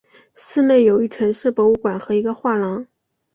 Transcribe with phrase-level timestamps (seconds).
[0.33, 2.87] 市内有一城市博物馆和一个画廊。